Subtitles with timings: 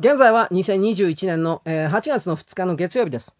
[0.00, 3.36] 現在は2021年の、えー8月の2日の月曜日です。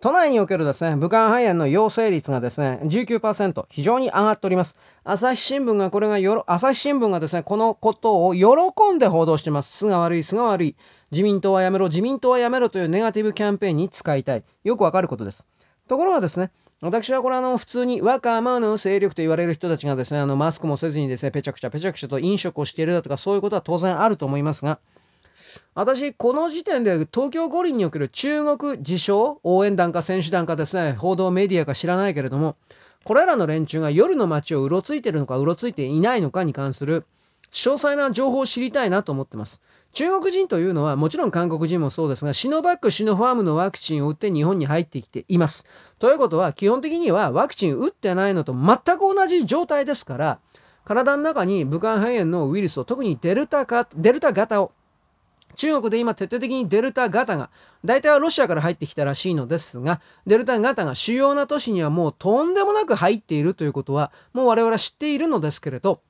[0.00, 4.76] 都内におけるですね、武漢肺炎の陽性率がですね、19%、非常に上がっております。
[5.02, 9.76] 朝日新聞がこれがよろ、朝日新聞がですね、このことを喜んで報道してます。
[9.76, 10.76] 菅悪い、菅悪い。
[11.10, 14.44] 自民党はやめろ、自民党はやめろというネガティブキャンペーンに使いたい。
[14.62, 15.48] よくわかることです。
[15.88, 24.78] ところがですね、私はこれあの普通に若者の勢力と言われる人たちがですね、あのマスクもせずにですね、ぺちゃくちゃぺちゃくちゃと飲食をしているだとかそういうことは当然あると思いますが、
[25.74, 32.56] 私、この時点で東京五輪における中国自称応援団か選手団かですね、報道メディアか知らないけれども、
[33.04, 37.06] これらの連中が夜の街をうろついてるのかうろついていないのかに関する
[37.52, 39.62] 詳細な情報を知りたいなと思ってます。
[39.94, 45.64] 中国人というのはもちろん韓国人もそうですが、シノバック、シノファームのワクチンを打って日本に入ってきています。
[45.98, 50.38] ということは基本的にはワクチン打ってないのと全く同じ状態ですから、
[50.84, 54.72] 体の中に武漢肺炎のウイルスを特にデルタかデルタ型を
[55.58, 57.50] 中国で今徹底的にデルタ型が、
[57.84, 66.00] 大体はロシアから入ってきたらしいのですが、デルタ型が主要な都市にはもうとんでもなく入っているということは、もう我々は知っているのですけれど、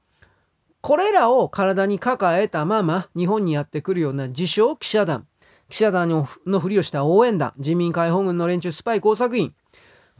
[0.82, 5.26] これらを体に抱えたまま日本にやってくるような自称記者団、
[5.70, 9.54] 記者団ののふりをした応援団、人民解放軍の連中スパイ工作員、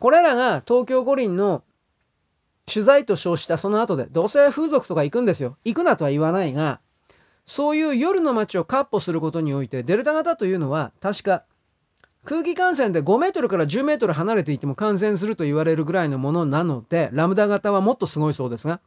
[0.01, 1.63] これらが東京五輪の
[2.65, 5.59] 取材と称したその後で、どうせ風俗とか行くんですよ。
[5.67, 6.81] 行くなとは言わないが、
[7.49, 11.45] そういう夜の街を闊歩することにおいて、デルタ型というのは、確か
[12.27, 18.83] 空気感染で5メートルから10メートル離れていても感染すると言われるぐらいのものなので、ラムダ型はもっとすごいそうですが、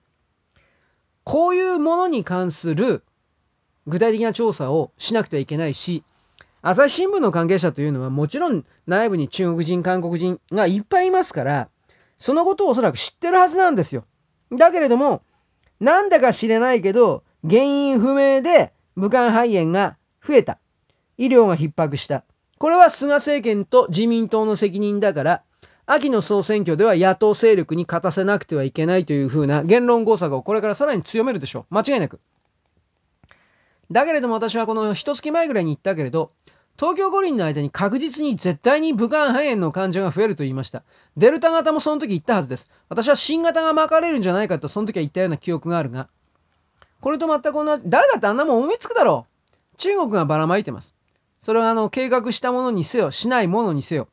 [1.23, 3.03] こういうものに関する
[3.88, 6.03] 具体的な調査をしなくてはいけないし、
[6.62, 11.68] 朝日新聞の関係者というのはもちろん内部に中国人、韓国人がいっぱいいますから、
[12.20, 14.06] そのことをおそらく知ってるはずなんですよ。
[14.52, 15.23] だけれども、
[15.80, 20.59] なんだか知れないけど、原因不明で武漢肺炎が増えた。
[21.17, 22.23] 医療が逼迫した。
[22.58, 25.44] これは菅政権と自民党の責任だから、
[25.85, 31.74] 秋の総選挙では野党勢力に勝たせなくてはいけないというふうな言論工作をこれからさらに強めるでしょう。
[31.74, 32.19] 間違いなく。
[33.90, 36.31] だけれども私はこの一月前ぐらいに言ったけれど、
[36.79, 40.84] 東京五輪の間に確実に絶対に武漢肺炎の患者が増えると言いました。
[41.18, 42.72] デルタ型もその時言ったはずです。
[42.88, 46.08] 私は新型が巻かれるんじゃないかとその時は言ったような記憶があるが、
[47.01, 49.28] これと全く同じ、誰だってあんなもん思いつくだろ
[49.73, 49.78] う。
[49.78, 50.95] 中国がばらまいてます。
[51.41, 54.07] それはあの、計画したものにせよ、しないものにせよ。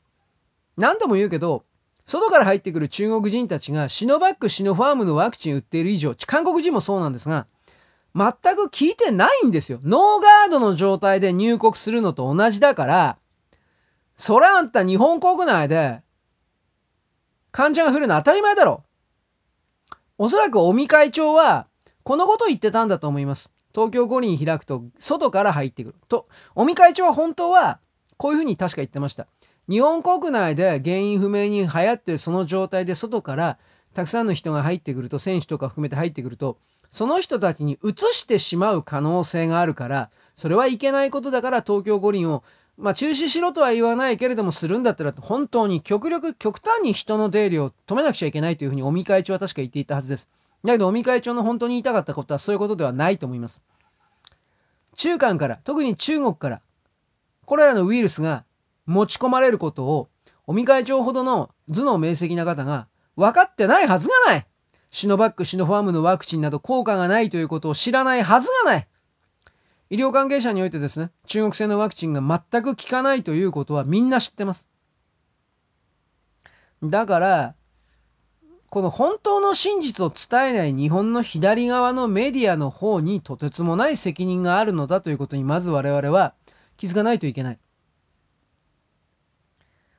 [0.76, 1.64] 何度も言うけど、
[2.06, 7.46] 外から入ってくる中国人たちがシノバック、シノファームのワクチン売っている以上、韓国人もそうなんですが、
[8.14, 9.78] 全く効いてないんですよ。
[9.84, 13.18] ノーガードの状態で入国するのと同じだから、
[14.16, 16.00] それあんた日本国内で
[17.52, 18.82] 患者が増えるの当たり前だろ。
[20.16, 21.66] おそらく尾身会長は、
[22.08, 23.52] このことを言ってたんだと思います。
[23.74, 25.94] 東京五輪開くと、外から入ってくる。
[26.08, 27.80] と、尾身会長は本当は、
[28.16, 29.26] こういうふうに確か言ってました。
[29.68, 33.58] 日本国内で原因不明に流行ってるその状態で外から
[33.92, 36.56] たくさんの人が入ってくると、選手とか含めて入ってくると、
[36.90, 42.42] その人たちに移してしまう可能性があるから、それはいけないことだから東京五輪を、
[42.78, 50.30] まあ中止しろとは言わないけれどもするんだったら、本当に極力、極端に人の出入りを止めなくちゃいけないというふうに尾身会長は確か言っていたはずです。
[50.64, 53.62] だけど尾身会長の本当に言いたかったことはそういうことではないと思います。
[54.96, 56.60] 中間から、特に中国から、
[57.44, 58.44] これらのウイルスが
[58.86, 60.08] 持ち込まれることを、
[60.46, 64.46] 尾身会長ほどの頭脳明晰な方が分かってないはずがない
[64.90, 68.88] シノバック、シノファームのワクチンなど効果がないということを知らないはずがない
[69.90, 74.68] 医療関係者においてですね、中国製のワクチンが全く効かないということはみんな知ってます。
[76.82, 77.54] だから、
[78.70, 86.34] この本当の真実を伝えない日本の左側のメディアの方にとてつもない責任があるのだということにまず我々は
[86.76, 87.58] 気づかないといけない。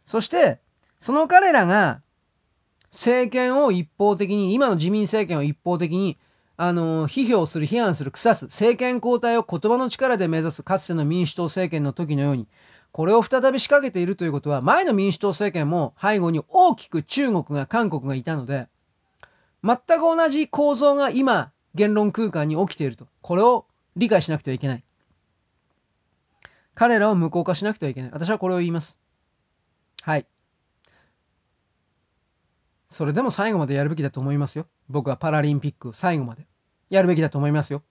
[0.06, 0.60] そして、
[1.00, 2.02] その彼らが
[2.92, 6.18] 政権を一方的に、今の自民政権を一方的に、
[6.58, 12.48] あの、批評する、批判する、腐す、政権交代を言葉の力で目指すかつての民主党政権の時のように、
[12.92, 18.68] これを再び仕掛けているということは、前の民主党政権も背後に大きく中国が、韓国がいたので、
[19.64, 23.08] 全く同じ構造が今、言論空間に起きていると。
[23.22, 23.66] これを
[23.96, 24.84] 理解しなくてはいけない。
[26.74, 28.12] 彼らを無効化しなくてはいけない。
[28.12, 29.00] 私はこれを言います。
[30.02, 30.26] はい。
[32.90, 34.66] それでも最後までやるべきだと思いますよ。
[34.90, 36.48] 僕はパラリンピック最後まで
[36.90, 37.84] やるべきだと思いますよ。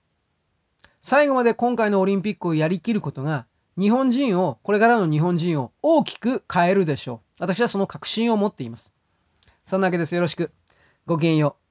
[1.03, 3.47] 最後まで今回のオリンピックをやりきることが
[3.79, 7.37] 日本人を、これからの日本人を大きく変えるでしょう。
[7.39, 8.93] 私はその確信を持っています。
[9.65, 10.17] そんなわけです。
[10.17, 10.51] よろしく。
[11.07, 11.68] ごきげんよう。